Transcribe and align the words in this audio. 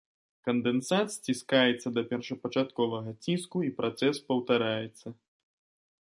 Кандэнсат 0.45 1.07
сціскаецца 1.15 1.87
да 1.97 2.01
першапачатковага 2.13 3.11
ціску 3.27 3.57
і 3.69 3.73
працэс 3.83 4.15
паўтараецца. 4.31 5.07